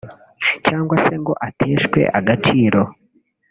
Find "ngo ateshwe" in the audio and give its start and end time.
1.21-1.99